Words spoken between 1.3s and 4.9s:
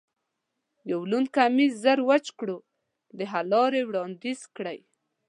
کمیس زر وچ کړو، د حل لارې وړاندیز کړئ.